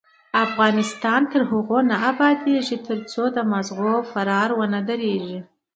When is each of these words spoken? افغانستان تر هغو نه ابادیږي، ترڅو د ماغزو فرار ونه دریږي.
افغانستان 0.45 1.21
تر 1.31 1.41
هغو 1.51 1.79
نه 1.89 1.95
ابادیږي، 2.11 2.77
ترڅو 2.87 3.23
د 3.35 3.37
ماغزو 3.51 3.91
فرار 4.11 4.49
ونه 4.59 4.79
دریږي. 4.89 5.37